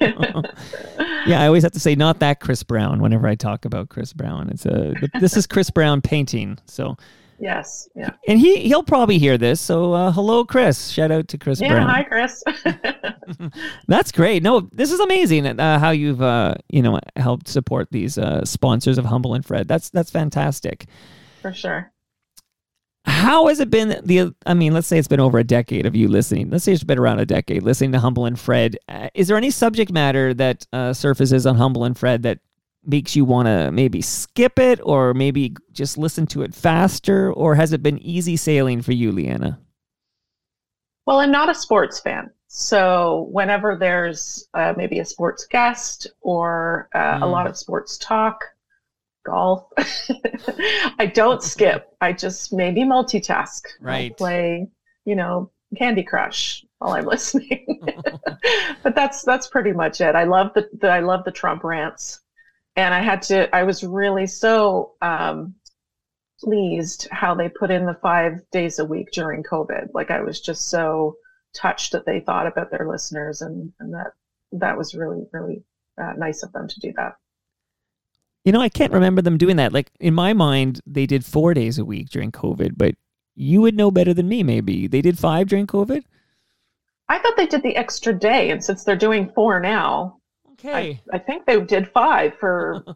yeah, 1.26 1.40
I 1.42 1.46
always 1.46 1.62
have 1.62 1.72
to 1.72 1.80
say 1.80 1.94
not 1.94 2.18
that 2.20 2.40
Chris 2.40 2.62
Brown 2.62 3.00
whenever 3.00 3.26
I 3.26 3.34
talk 3.34 3.64
about 3.64 3.88
Chris 3.88 4.12
Brown. 4.12 4.48
It's 4.50 4.66
a 4.66 4.94
this 5.20 5.36
is 5.36 5.46
Chris 5.46 5.70
Brown 5.70 6.00
painting. 6.00 6.58
So 6.66 6.96
Yes. 7.42 7.88
Yeah. 7.96 8.10
and 8.28 8.38
he 8.38 8.58
he'll 8.68 8.84
probably 8.84 9.18
hear 9.18 9.36
this. 9.36 9.60
So 9.60 9.92
uh, 9.94 10.12
hello, 10.12 10.44
Chris. 10.44 10.88
Shout 10.90 11.10
out 11.10 11.26
to 11.28 11.38
Chris 11.38 11.60
Yeah. 11.60 11.70
Brown. 11.70 11.88
Hi, 11.88 12.02
Chris. 12.04 12.42
That's 13.88 14.12
great. 14.12 14.44
No, 14.44 14.68
this 14.72 14.92
is 14.92 15.00
amazing 15.00 15.46
uh, 15.58 15.78
how 15.80 15.90
you've 15.90 16.22
uh, 16.22 16.54
you 16.68 16.82
know 16.82 17.00
helped 17.16 17.48
support 17.48 17.88
these 17.90 18.16
uh, 18.16 18.44
sponsors 18.44 18.96
of 18.96 19.04
Humble 19.06 19.34
and 19.34 19.44
Fred. 19.44 19.66
That's 19.66 19.90
that's 19.90 20.10
fantastic. 20.10 20.86
For 21.40 21.52
sure. 21.52 21.90
How 23.04 23.48
has 23.48 23.58
it 23.58 23.68
been? 23.70 24.00
The 24.04 24.32
I 24.46 24.54
mean, 24.54 24.72
let's 24.72 24.86
say 24.86 24.96
it's 24.96 25.08
been 25.08 25.18
over 25.18 25.38
a 25.40 25.44
decade 25.44 25.86
of 25.86 25.96
you 25.96 26.06
listening. 26.06 26.50
Let's 26.50 26.62
say 26.62 26.72
it's 26.72 26.84
been 26.84 26.98
around 27.00 27.18
a 27.18 27.26
decade 27.26 27.64
listening 27.64 27.90
to 27.92 27.98
Humble 27.98 28.26
and 28.26 28.38
Fred. 28.38 28.78
Uh, 28.88 29.08
is 29.14 29.26
there 29.26 29.36
any 29.36 29.50
subject 29.50 29.90
matter 29.90 30.32
that 30.34 30.64
uh, 30.72 30.92
surfaces 30.92 31.44
on 31.44 31.56
Humble 31.56 31.82
and 31.82 31.98
Fred 31.98 32.22
that 32.22 32.38
makes 32.84 33.14
you 33.16 33.24
want 33.24 33.46
to 33.46 33.70
maybe 33.72 34.02
skip 34.02 34.58
it, 34.58 34.80
or 34.82 35.14
maybe 35.14 35.54
just 35.72 35.98
listen 35.98 36.26
to 36.28 36.42
it 36.42 36.54
faster, 36.54 37.32
or 37.32 37.54
has 37.54 37.72
it 37.72 37.82
been 37.82 37.98
easy 37.98 38.36
sailing 38.36 38.82
for 38.82 38.92
you, 38.92 39.12
Liana? 39.12 39.60
Well, 41.06 41.20
I'm 41.20 41.32
not 41.32 41.50
a 41.50 41.54
sports 41.54 42.00
fan. 42.00 42.30
So 42.48 43.28
whenever 43.32 43.76
there's 43.76 44.46
uh, 44.54 44.74
maybe 44.76 44.98
a 45.00 45.04
sports 45.04 45.46
guest 45.46 46.06
or 46.20 46.88
uh, 46.94 47.18
a 47.22 47.26
Mm. 47.26 47.30
lot 47.30 47.46
of 47.46 47.56
sports 47.56 47.96
talk, 47.98 48.44
golf, 49.24 49.66
I 50.98 51.10
don't 51.14 51.42
skip. 51.42 51.88
I 52.00 52.12
just 52.12 52.52
maybe 52.52 52.82
multitask. 52.82 53.62
I'll 53.86 53.86
Right. 53.86 54.16
play, 54.16 54.68
you 55.04 55.14
know, 55.16 55.50
Candy 55.78 56.02
Crush 56.02 56.64
while 56.78 56.92
I'm 56.94 57.06
listening. 57.14 57.82
but 58.82 58.94
that's 58.94 59.22
that's 59.22 59.46
pretty 59.48 59.72
much 59.72 60.00
it. 60.00 60.14
I 60.14 60.24
love 60.24 60.52
the, 60.54 60.68
the 60.80 60.88
I 60.88 61.00
love 61.00 61.24
the 61.24 61.32
Trump 61.32 61.64
rants, 61.64 62.20
and 62.76 62.94
I 62.94 63.02
had 63.02 63.22
to. 63.22 63.54
I 63.54 63.64
was 63.64 63.84
really 63.84 64.26
so 64.26 64.92
um, 65.02 65.54
pleased 66.40 67.08
how 67.10 67.34
they 67.34 67.48
put 67.48 67.70
in 67.70 67.86
the 67.86 67.98
five 68.02 68.40
days 68.50 68.78
a 68.78 68.84
week 68.84 69.10
during 69.12 69.42
COVID. 69.42 69.88
Like 69.94 70.10
I 70.10 70.20
was 70.22 70.40
just 70.40 70.70
so 70.70 71.16
touched 71.54 71.92
that 71.92 72.06
they 72.06 72.20
thought 72.20 72.46
about 72.46 72.70
their 72.70 72.88
listeners, 72.88 73.42
and 73.42 73.72
and 73.80 73.92
that 73.94 74.12
that 74.52 74.76
was 74.76 74.94
really 74.94 75.24
really 75.32 75.64
uh, 76.00 76.12
nice 76.16 76.42
of 76.42 76.52
them 76.52 76.68
to 76.68 76.80
do 76.80 76.92
that. 76.96 77.16
You 78.44 78.52
know, 78.52 78.60
I 78.60 78.68
can't 78.68 78.92
remember 78.92 79.22
them 79.22 79.38
doing 79.38 79.56
that. 79.56 79.72
Like 79.72 79.90
in 80.00 80.14
my 80.14 80.32
mind, 80.32 80.80
they 80.86 81.06
did 81.06 81.24
four 81.24 81.54
days 81.54 81.78
a 81.78 81.84
week 81.84 82.10
during 82.10 82.32
COVID, 82.32 82.72
but 82.76 82.94
you 83.34 83.60
would 83.60 83.76
know 83.76 83.90
better 83.90 84.14
than 84.14 84.28
me. 84.28 84.42
Maybe 84.42 84.86
they 84.86 85.00
did 85.02 85.18
five 85.18 85.48
during 85.48 85.66
COVID. 85.66 86.02
I 87.08 87.18
thought 87.18 87.36
they 87.36 87.46
did 87.46 87.62
the 87.62 87.76
extra 87.76 88.12
day, 88.12 88.50
and 88.50 88.64
since 88.64 88.84
they're 88.84 88.96
doing 88.96 89.30
four 89.34 89.60
now, 89.60 90.21
Okay. 90.64 91.00
I, 91.12 91.16
I 91.16 91.18
think 91.18 91.46
they 91.46 91.60
did 91.60 91.88
five 91.88 92.34
for. 92.38 92.84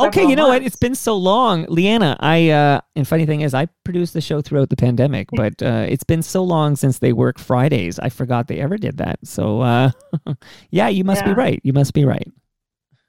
Okay, 0.00 0.26
you 0.26 0.34
know 0.34 0.48
what? 0.48 0.64
It's 0.64 0.74
been 0.74 0.96
so 0.96 1.14
long, 1.16 1.64
Liana. 1.68 2.16
I 2.18 2.50
uh, 2.50 2.80
and 2.96 3.06
funny 3.06 3.24
thing 3.24 3.42
is, 3.42 3.54
I 3.54 3.66
produced 3.84 4.14
the 4.14 4.20
show 4.20 4.42
throughout 4.42 4.68
the 4.68 4.74
pandemic, 4.74 5.28
but 5.36 5.62
uh, 5.62 5.86
it's 5.88 6.02
been 6.02 6.22
so 6.22 6.42
long 6.42 6.74
since 6.74 6.98
they 6.98 7.12
work 7.12 7.38
Fridays. 7.38 8.00
I 8.00 8.08
forgot 8.08 8.48
they 8.48 8.58
ever 8.58 8.78
did 8.78 8.96
that. 8.96 9.20
So, 9.22 9.60
uh, 9.60 9.92
yeah, 10.70 10.88
you 10.88 11.04
must 11.04 11.24
be 11.24 11.32
right. 11.32 11.60
You 11.62 11.72
must 11.72 11.94
be 11.94 12.04
right. 12.04 12.26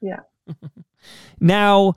Yeah. 0.00 0.20
now, 1.40 1.96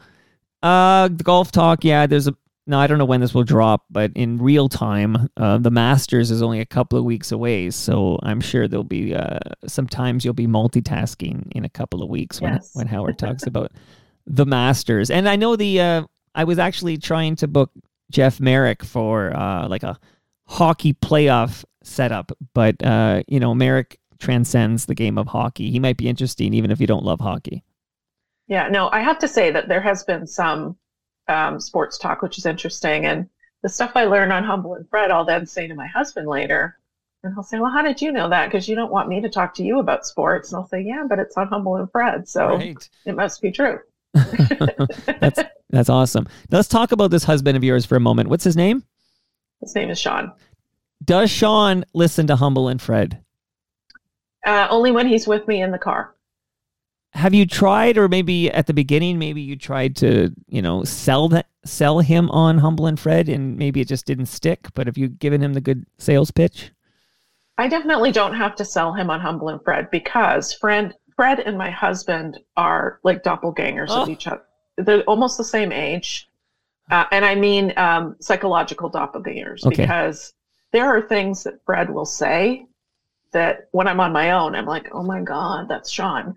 uh, 0.64 1.10
the 1.10 1.24
golf 1.24 1.52
talk. 1.52 1.84
Yeah, 1.84 2.08
there's 2.08 2.28
a. 2.28 2.36
No, 2.68 2.80
I 2.80 2.86
don't 2.88 3.00
know 3.00 3.06
when 3.06 3.22
this 3.22 3.34
will 3.34 3.44
drop, 3.44 3.86
but 3.90 4.12
in 4.16 4.38
real 4.38 4.70
time, 4.70 5.30
uh, 5.36 5.58
the 5.58 5.72
Masters 5.72 6.30
is 6.30 6.42
only 6.44 6.60
a 6.60 6.66
couple 6.66 6.98
of 6.98 7.04
weeks 7.04 7.32
away. 7.32 7.72
So 7.72 8.20
I'm 8.22 8.40
sure 8.40 8.68
there'll 8.68 8.84
be 8.84 9.16
uh, 9.16 9.40
sometimes 9.68 10.24
you'll 10.24 10.36
be 10.36 10.46
multitasking 10.48 11.52
in 11.54 11.66
a 11.66 11.70
couple 11.70 12.04
of 12.04 12.10
weeks 12.10 12.40
when 12.40 12.54
Yes. 12.54 12.70
when 12.74 12.88
Howard 12.88 13.18
talks 13.20 13.48
about 13.48 13.72
the 14.28 14.46
Masters. 14.46 15.10
And 15.10 15.28
I 15.28 15.36
know 15.36 15.56
the 15.56 15.82
uh, 15.82 16.04
I 16.36 16.44
was 16.44 16.60
actually 16.60 16.98
trying 16.98 17.36
to 17.38 17.48
book 17.48 17.72
Jeff 18.12 18.40
Marek 18.40 18.84
for 18.84 19.36
uh, 19.36 19.68
like 19.68 19.84
a 19.84 19.98
hockey 20.48 20.94
playoff 20.94 21.66
setup, 21.84 22.32
but 22.54 22.82
uh, 22.84 23.24
you 23.28 23.40
know 23.40 23.56
Marek 23.56 23.98
transcends 24.20 24.86
the 24.86 24.94
game 24.96 25.18
of 25.18 25.26
hockey. 25.28 25.72
He 25.72 25.80
might 25.80 25.98
be 25.98 26.08
interesting 26.08 26.54
even 26.54 26.70
if 26.70 26.80
you 26.80 26.86
don't 26.86 27.04
love 27.04 27.20
hockey. 27.20 27.64
Yeah, 28.48 28.68
no, 28.68 28.90
I 28.92 29.00
have 29.02 29.18
to 29.20 29.28
say 29.28 29.50
that 29.50 29.68
there 29.68 29.82
has 29.82 30.04
been 30.04 30.28
some 30.28 30.76
um, 31.32 31.60
sports 31.60 31.98
talk, 31.98 32.22
which 32.22 32.38
is 32.38 32.46
interesting. 32.46 33.06
And 33.06 33.30
the 33.64 33.70
stuff 33.70 33.92
I 33.96 34.06
learned 34.06 34.34
on 34.34 34.44
Humble 34.44 34.76
and 34.76 34.88
Fred, 34.90 35.12
I'll 35.12 35.26
then 35.26 35.46
say 35.46 35.68
to 35.68 35.76
my 35.76 35.88
husband 35.88 36.28
later. 36.28 36.78
And 37.24 37.34
he'll 37.34 37.44
say, 37.44 37.60
Well, 37.60 37.72
how 37.72 37.84
did 37.84 38.02
you 38.02 38.12
know 38.12 38.30
that? 38.30 38.48
Because 38.48 38.68
you 38.68 38.76
don't 38.76 38.92
want 38.92 39.08
me 39.08 39.22
to 39.22 39.30
talk 39.30 39.54
to 39.56 39.64
you 39.64 39.80
about 39.80 40.08
sports. 40.08 40.52
And 40.52 40.58
I'll 40.60 40.68
say, 40.68 40.82
Yeah, 40.82 41.06
but 41.08 41.20
it's 41.20 41.38
on 41.38 41.48
Humble 41.48 41.76
and 41.76 41.92
Fred. 41.92 42.28
So 42.28 42.58
Right. 42.58 42.90
it 43.06 43.16
must 43.16 43.42
be 43.42 43.52
true. 43.52 43.80
that's 44.14 45.40
that's 45.70 45.90
awesome. 45.90 46.26
Now 46.50 46.58
let's 46.58 46.68
talk 46.68 46.92
about 46.92 47.12
this 47.12 47.24
husband 47.24 47.56
of 47.56 47.64
yours 47.64 47.86
for 47.86 47.96
a 47.96 48.00
moment. 48.00 48.30
What's 48.30 48.44
his 48.44 48.58
name? 48.58 48.84
His 49.62 49.76
name 49.76 49.90
is 49.90 50.00
Sean. 50.00 50.34
Does 51.04 51.30
Sean 51.32 51.86
listen 51.94 52.28
to 52.28 52.36
Humble 52.36 52.68
and 52.68 52.82
Fred? 52.82 53.24
Uh, 54.46 54.68
only 54.70 54.92
when 54.92 55.08
he's 55.08 55.28
with 55.28 55.48
me 55.48 55.62
in 55.62 55.72
the 55.72 55.78
car. 55.78 56.16
Have 57.14 57.34
you 57.34 57.46
tried, 57.46 57.98
or 57.98 58.08
maybe 58.08 58.50
at 58.52 58.68
the 58.68 58.74
beginning, 58.74 59.20
maybe 59.20 59.42
you 59.42 59.56
tried 59.58 59.96
to, 59.98 60.34
you 60.48 60.62
know, 60.62 60.84
sell 60.86 61.28
that, 61.30 61.48
sell 61.66 62.00
him 62.00 62.30
on 62.32 62.58
Humble 62.60 62.88
and 62.88 62.98
Fred, 63.00 63.28
and 63.28 63.58
maybe 63.58 63.82
it 63.82 63.88
just 63.90 64.06
didn't 64.06 64.28
stick. 64.28 64.68
But 64.74 64.88
have 64.88 64.98
you 64.98 65.10
given 65.10 65.42
him 65.44 65.54
the 65.54 65.62
good 65.62 65.86
sales 65.98 66.32
pitch? 66.32 66.72
I 67.58 67.68
definitely 67.68 68.12
don't 68.14 68.34
have 68.34 68.56
to 68.56 68.66
sell 68.66 68.94
him 68.94 69.10
on 69.10 69.20
Humble 69.20 69.50
and 69.50 69.62
Fred 69.62 69.92
because 69.92 70.54
Fred, 70.54 70.96
Fred 71.16 71.42
and 71.42 71.58
my 71.58 71.70
husband 71.70 72.40
are 72.56 73.00
like 73.04 73.24
doppelgangers 73.24 73.88
Oh. 73.90 74.04
of 74.04 74.10
each 74.10 74.26
other. 74.28 74.42
They're 74.78 75.04
almost 75.04 75.38
the 75.38 75.44
same 75.44 75.72
age. 75.74 76.30
Uh, 76.90 77.06
and 77.12 77.24
I 77.26 77.36
mean 77.36 77.74
um, 77.78 78.16
psychological 78.20 78.90
doppelgangers 78.90 79.66
Okay. 79.66 79.76
because 79.84 80.34
there 80.72 80.86
are 80.88 81.02
things 81.02 81.44
that 81.44 81.64
Fred 81.66 81.90
will 81.90 82.06
say 82.06 82.66
that 83.32 83.68
when 83.72 83.88
I'm 83.88 84.00
on 84.00 84.12
my 84.14 84.32
own, 84.32 84.56
I'm 84.56 84.66
like, 84.66 84.90
oh 84.94 85.04
my 85.04 85.22
God, 85.22 85.68
that's 85.70 85.90
Sean. 85.92 86.36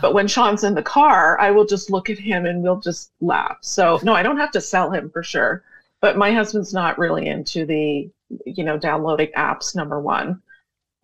But 0.00 0.14
when 0.14 0.28
Sean's 0.28 0.64
in 0.64 0.74
the 0.74 0.82
car, 0.82 1.38
I 1.40 1.50
will 1.50 1.64
just 1.64 1.90
look 1.90 2.10
at 2.10 2.18
him 2.18 2.46
and 2.46 2.62
we'll 2.62 2.80
just 2.80 3.12
laugh. 3.20 3.58
So, 3.62 3.98
no, 4.02 4.14
I 4.14 4.22
don't 4.22 4.36
have 4.36 4.50
to 4.52 4.60
sell 4.60 4.90
him 4.90 5.10
for 5.10 5.22
sure. 5.22 5.62
But 6.00 6.16
my 6.16 6.32
husband's 6.32 6.72
not 6.72 6.98
really 6.98 7.26
into 7.26 7.66
the, 7.66 8.10
you 8.46 8.64
know, 8.64 8.78
downloading 8.78 9.30
apps, 9.36 9.74
number 9.74 10.00
one, 10.00 10.40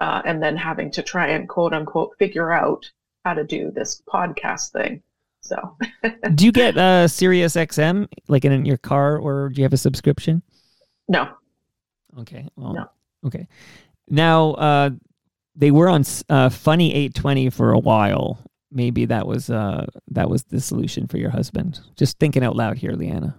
uh, 0.01 0.23
and 0.25 0.43
then 0.43 0.57
having 0.57 0.91
to 0.93 1.03
try 1.03 1.29
and 1.29 1.49
quote 1.49 1.73
unquote 1.73 2.17
figure 2.19 2.53
out 2.53 2.91
how 3.25 3.35
to 3.35 3.45
do 3.45 3.71
this 3.71 4.03
podcast 4.09 4.73
thing. 4.73 5.03
So, 5.41 5.77
Do 6.35 6.45
you 6.45 6.53
get 6.53 6.77
uh, 6.77 7.09
Sirius 7.09 7.55
XM 7.55 8.09
like 8.29 8.45
in 8.45 8.65
your 8.65 8.79
car, 8.79 9.19
or 9.19 9.49
do 9.51 9.61
you 9.61 9.65
have 9.65 9.73
a 9.73 9.79
subscription? 9.79 10.43
no, 11.09 11.29
Okay. 12.19 12.49
Well, 12.57 12.75
No. 12.75 12.91
Okay. 13.25 13.47
Now, 14.09 14.53
uh, 14.53 14.91
they 15.55 15.71
were 15.71 15.89
on 15.89 16.05
uh, 16.29 16.49
Funny 16.49 16.95
820 16.95 17.51
for 17.51 17.73
a 17.73 17.79
while. 17.79 18.39
Maybe 18.77 19.07
that 19.07 19.27
was 19.27 19.49
uh, 19.49 19.87
that 20.09 20.29
was 20.29 20.45
the 20.45 20.61
solution 20.61 21.07
for 21.07 21.17
your 21.17 21.31
husband. 21.31 21.81
Just 21.97 22.19
thinking 22.19 22.45
out 22.45 22.55
loud 22.55 22.77
here, 22.77 22.93
Liana. 22.93 23.39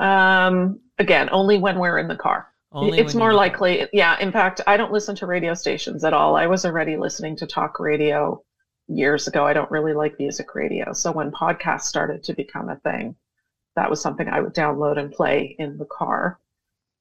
um, 0.00 0.80
again, 0.98 1.28
only 1.30 1.58
when 1.58 1.78
we're 1.78 1.98
in 1.98 2.08
the 2.08 2.16
car. 2.16 2.48
Only 2.72 2.98
it's 2.98 3.14
more 3.14 3.28
you're- 3.28 3.36
likely, 3.36 3.86
yeah. 3.92 4.18
In 4.18 4.32
fact, 4.32 4.60
I 4.66 4.76
don't 4.76 4.90
listen 4.92 5.14
to 5.16 5.26
radio 5.26 5.54
stations 5.54 6.02
at 6.04 6.12
all. 6.12 6.34
I 6.36 6.46
was 6.46 6.64
already 6.64 6.96
listening 6.96 7.36
to 7.36 7.46
talk 7.46 7.78
radio 7.78 8.42
years 8.88 9.28
ago. 9.28 9.46
I 9.46 9.52
don't 9.52 9.70
really 9.70 9.92
like 9.94 10.18
music 10.18 10.54
radio. 10.56 10.92
So 10.92 11.12
when 11.12 11.30
podcasts 11.30 11.82
started 11.82 12.24
to 12.24 12.34
become 12.34 12.68
a 12.68 12.76
thing, 12.76 13.14
that 13.76 13.88
was 13.88 14.00
something 14.02 14.26
I 14.28 14.40
would 14.40 14.54
download 14.54 14.98
and 14.98 15.12
play 15.12 15.54
in 15.58 15.76
the 15.78 15.84
car. 15.84 16.40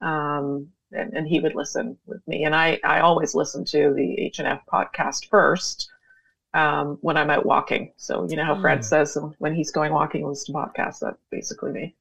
Um, 0.01 0.67
and, 0.91 1.13
and 1.13 1.27
he 1.27 1.39
would 1.39 1.55
listen 1.55 1.97
with 2.05 2.21
me. 2.27 2.43
And 2.43 2.53
I, 2.53 2.79
I 2.83 2.99
always 2.99 3.33
listen 3.33 3.63
to 3.65 3.93
the 3.95 4.19
H 4.19 4.39
and 4.39 4.47
F 4.47 4.61
podcast 4.71 5.29
first. 5.29 5.89
Um, 6.53 6.97
when 7.01 7.17
I'm 7.17 7.29
out 7.29 7.45
walking. 7.45 7.93
So 7.97 8.27
you 8.29 8.35
know 8.35 8.45
how. 8.45 8.59
Fred 8.59 8.83
says 8.83 9.17
when 9.39 9.55
he's 9.55 9.71
going 9.71 9.93
walking, 9.93 10.27
listen 10.27 10.53
to 10.53 10.59
podcasts. 10.59 10.99
That's 10.99 11.17
basically 11.29 11.71
me. 11.71 11.95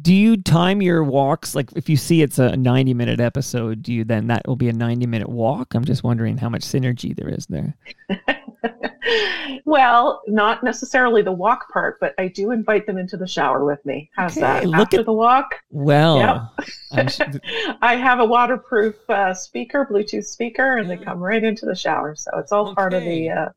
Do 0.00 0.14
you 0.14 0.36
time 0.36 0.80
your 0.80 1.02
walks? 1.02 1.54
Like 1.54 1.72
if 1.74 1.88
you 1.88 1.96
see 1.96 2.22
it's 2.22 2.38
a 2.38 2.56
90 2.56 2.94
minute 2.94 3.20
episode, 3.20 3.82
do 3.82 3.92
you 3.92 4.04
then 4.04 4.28
that 4.28 4.46
will 4.46 4.56
be 4.56 4.68
a 4.68 4.72
90 4.72 5.06
minute 5.06 5.28
walk? 5.28 5.74
I'm 5.74 5.84
just 5.84 6.04
wondering 6.04 6.38
how 6.38 6.48
much 6.48 6.62
synergy 6.62 7.14
there 7.14 7.28
is 7.28 7.46
there. 7.46 7.74
well, 9.64 10.22
not 10.26 10.62
necessarily 10.62 11.22
the 11.22 11.32
walk 11.32 11.70
part, 11.72 11.98
but 12.00 12.14
I 12.18 12.28
do 12.28 12.50
invite 12.50 12.86
them 12.86 12.98
into 12.98 13.16
the 13.16 13.26
shower 13.26 13.64
with 13.64 13.84
me. 13.86 14.10
How's 14.14 14.32
Okay, 14.32 14.40
that? 14.40 14.66
look 14.66 14.80
After 14.88 15.00
at- 15.00 15.06
the 15.06 15.12
walk, 15.12 15.54
Well, 15.70 16.52
Yep. 16.92 17.40
I 17.82 17.96
have 17.96 18.20
a 18.20 18.24
waterproof 18.24 18.96
uh, 19.08 19.32
speaker, 19.34 19.86
Bluetooth 19.90 20.24
speaker, 20.24 20.78
and 20.78 20.90
they 20.90 20.96
come 20.96 21.18
right 21.18 21.42
into 21.42 21.66
the 21.66 21.74
shower. 21.74 22.14
So 22.14 22.30
it's 22.38 22.52
all 22.52 22.74
part 22.74 22.92
of 22.94 23.02
the, 23.04 23.30
uh, 23.30 23.48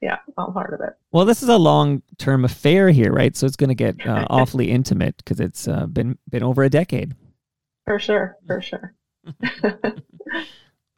yeah, 0.00 0.18
all 0.36 0.52
part 0.52 0.72
of 0.74 0.80
it. 0.80 0.94
well, 1.12 1.24
this 1.24 1.42
is 1.42 1.48
a 1.48 1.58
long 1.58 2.02
term 2.18 2.44
affair 2.44 2.90
here, 2.90 3.12
right? 3.12 3.36
So 3.36 3.46
it's 3.46 3.56
going 3.56 3.68
to 3.68 3.74
get 3.74 4.06
uh, 4.06 4.26
awfully 4.30 4.70
intimate 4.70 5.16
because 5.18 5.40
it's 5.40 5.66
uh, 5.66 5.86
been 5.86 6.16
been 6.30 6.42
over 6.44 6.62
a 6.62 6.70
decade. 6.70 7.14
For 7.84 7.98
sure, 7.98 8.36
for 8.46 8.60
sure. 8.62 8.94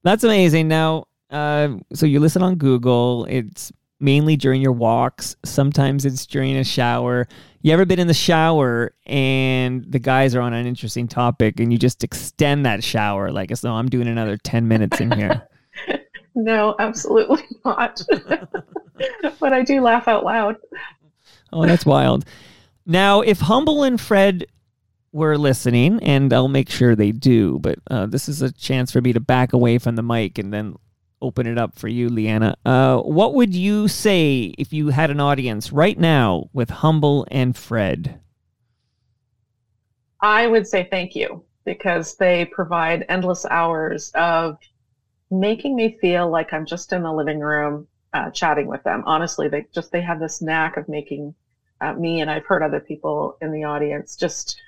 That's 0.02 0.24
amazing. 0.24 0.68
Now, 0.68 1.04
uh, 1.30 1.76
so 1.92 2.06
you 2.06 2.20
listen 2.20 2.42
on 2.42 2.56
Google. 2.56 3.26
It's 3.26 3.72
mainly 4.00 4.36
during 4.36 4.62
your 4.62 4.72
walks. 4.72 5.36
Sometimes 5.44 6.04
it's 6.04 6.26
during 6.26 6.56
a 6.56 6.64
shower. 6.64 7.28
You 7.62 7.72
ever 7.72 7.84
been 7.84 7.98
in 7.98 8.06
the 8.06 8.14
shower 8.14 8.94
and 9.06 9.84
the 9.84 9.98
guys 9.98 10.34
are 10.34 10.40
on 10.40 10.54
an 10.54 10.66
interesting 10.66 11.06
topic 11.06 11.60
and 11.60 11.70
you 11.72 11.78
just 11.78 12.02
extend 12.02 12.64
that 12.64 12.82
shower 12.82 13.30
like 13.30 13.50
as 13.50 13.60
though 13.60 13.74
I'm 13.74 13.88
doing 13.88 14.08
another 14.08 14.38
10 14.38 14.66
minutes 14.66 15.00
in 15.00 15.10
here? 15.12 15.46
No, 16.34 16.76
absolutely 16.78 17.42
not. 17.64 18.00
but 19.40 19.52
I 19.52 19.62
do 19.62 19.80
laugh 19.80 20.08
out 20.08 20.24
loud. 20.24 20.56
oh, 21.52 21.66
that's 21.66 21.84
wild. 21.84 22.24
Now, 22.86 23.20
if 23.20 23.40
Humble 23.40 23.82
and 23.82 24.00
Fred 24.00 24.46
were 25.12 25.36
listening, 25.36 26.02
and 26.02 26.32
I'll 26.32 26.48
make 26.48 26.70
sure 26.70 26.94
they 26.94 27.12
do, 27.12 27.58
but 27.58 27.78
uh, 27.90 28.06
this 28.06 28.28
is 28.28 28.42
a 28.42 28.52
chance 28.52 28.92
for 28.92 29.00
me 29.00 29.12
to 29.12 29.20
back 29.20 29.52
away 29.52 29.78
from 29.78 29.96
the 29.96 30.02
mic 30.02 30.38
and 30.38 30.52
then 30.52 30.76
open 31.22 31.46
it 31.46 31.58
up 31.58 31.78
for 31.78 31.88
you, 31.88 32.08
Liana. 32.08 32.56
Uh, 32.64 32.98
what 32.98 33.34
would 33.34 33.54
you 33.54 33.88
say 33.88 34.54
if 34.58 34.72
you 34.72 34.88
had 34.88 35.10
an 35.10 35.20
audience 35.20 35.72
right 35.72 35.98
now 35.98 36.48
with 36.52 36.70
Humble 36.70 37.26
and 37.30 37.56
Fred? 37.56 38.20
I 40.20 40.46
would 40.46 40.66
say 40.66 40.86
thank 40.90 41.14
you 41.14 41.44
because 41.64 42.16
they 42.16 42.44
provide 42.46 43.06
endless 43.08 43.46
hours 43.46 44.10
of 44.14 44.58
making 45.30 45.76
me 45.76 45.96
feel 46.00 46.28
like 46.28 46.52
I'm 46.52 46.66
just 46.66 46.92
in 46.92 47.02
the 47.02 47.12
living 47.12 47.40
room 47.40 47.86
uh, 48.12 48.30
chatting 48.30 48.66
with 48.66 48.82
them. 48.82 49.02
Honestly, 49.06 49.48
they 49.48 49.66
just 49.72 49.92
they 49.92 50.00
have 50.00 50.20
this 50.20 50.42
knack 50.42 50.76
of 50.76 50.88
making 50.88 51.34
uh, 51.80 51.94
me 51.94 52.20
and 52.20 52.30
I've 52.30 52.44
heard 52.44 52.62
other 52.62 52.80
people 52.80 53.36
in 53.40 53.52
the 53.52 53.64
audience 53.64 54.16
just 54.16 54.60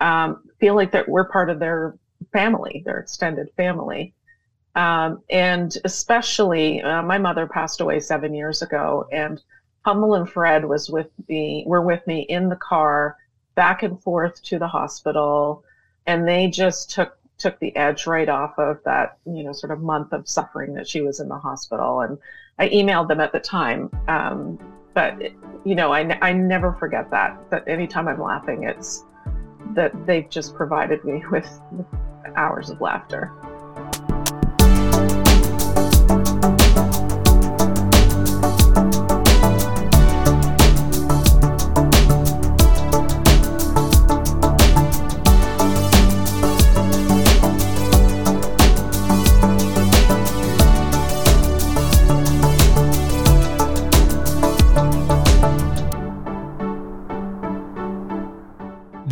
um, 0.00 0.42
feel 0.58 0.74
like 0.74 0.92
that 0.92 1.08
we're 1.08 1.28
part 1.28 1.50
of 1.50 1.58
their 1.58 1.96
family, 2.32 2.82
their 2.84 2.98
extended 2.98 3.48
family. 3.56 4.14
Um, 4.76 5.22
and 5.30 5.76
especially, 5.84 6.82
uh, 6.82 7.02
my 7.02 7.16
mother 7.16 7.46
passed 7.46 7.80
away 7.80 7.98
seven 7.98 8.34
years 8.34 8.60
ago, 8.60 9.06
and 9.10 9.42
Humble 9.86 10.14
and 10.14 10.28
Fred 10.28 10.66
was 10.66 10.90
with 10.90 11.08
me. 11.28 11.64
Were 11.66 11.80
with 11.80 12.06
me 12.06 12.20
in 12.28 12.50
the 12.50 12.56
car 12.56 13.16
back 13.54 13.82
and 13.82 14.00
forth 14.02 14.42
to 14.42 14.58
the 14.58 14.66
hospital, 14.68 15.64
and 16.06 16.28
they 16.28 16.46
just 16.46 16.90
took 16.90 17.16
took 17.38 17.58
the 17.58 17.74
edge 17.76 18.06
right 18.06 18.28
off 18.28 18.58
of 18.58 18.78
that, 18.84 19.18
you 19.26 19.42
know, 19.42 19.52
sort 19.52 19.70
of 19.70 19.80
month 19.80 20.12
of 20.12 20.26
suffering 20.28 20.74
that 20.74 20.86
she 20.88 21.00
was 21.02 21.20
in 21.20 21.28
the 21.28 21.38
hospital. 21.38 22.00
And 22.00 22.18
I 22.58 22.68
emailed 22.68 23.08
them 23.08 23.20
at 23.20 23.32
the 23.32 23.40
time, 23.40 23.90
um, 24.08 24.58
but 24.94 25.20
you 25.64 25.74
know, 25.74 25.92
I, 25.92 26.18
I 26.22 26.32
never 26.32 26.72
forget 26.72 27.10
that. 27.10 27.38
That 27.50 27.66
anytime 27.66 28.08
I'm 28.08 28.20
laughing, 28.20 28.64
it's 28.64 29.04
that 29.74 29.92
they've 30.06 30.28
just 30.28 30.54
provided 30.54 31.02
me 31.04 31.22
with 31.30 31.48
hours 32.36 32.68
of 32.68 32.80
laughter. 32.82 33.32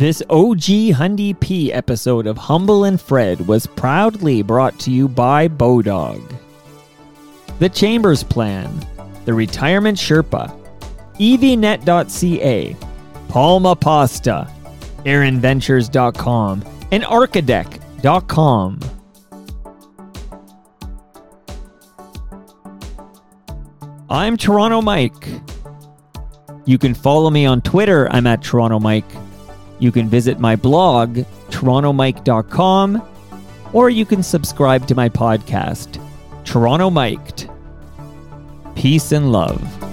This 0.05 0.21
OG 0.29 0.93
Hundy 0.93 1.33
P 1.39 1.73
episode 1.73 2.27
of 2.27 2.37
Humble 2.37 2.83
and 2.83 3.01
Fred 3.01 3.47
was 3.47 3.65
proudly 3.65 4.43
brought 4.43 4.77
to 4.81 4.91
you 4.91 5.07
by 5.07 5.47
Bodog. 5.47 6.21
The 7.57 7.69
Chambers 7.69 8.21
Plan, 8.21 8.71
The 9.25 9.33
Retirement 9.33 9.97
Sherpa, 9.97 10.55
EVNet.ca, 11.15 12.77
Palma 13.29 13.75
Pasta, 13.75 14.47
AaronVentures.com, 15.05 16.63
and 16.91 17.03
Archidec.com. 17.03 18.79
I'm 24.11 24.37
Toronto 24.37 24.83
Mike. 24.83 25.27
You 26.65 26.77
can 26.77 26.93
follow 26.93 27.31
me 27.31 27.47
on 27.47 27.61
Twitter. 27.61 28.07
I'm 28.11 28.27
at 28.27 28.43
Toronto 28.43 28.79
Mike. 28.79 29.03
You 29.79 29.91
can 29.91 30.07
visit 30.09 30.39
my 30.39 30.55
blog, 30.55 31.17
torontomike.com, 31.49 33.01
or 33.73 33.89
you 33.89 34.05
can 34.05 34.23
subscribe 34.23 34.87
to 34.87 34.95
my 34.95 35.09
podcast, 35.09 36.01
Toronto 36.45 36.89
Miked. 36.89 37.51
Peace 38.75 39.11
and 39.11 39.31
love. 39.31 39.84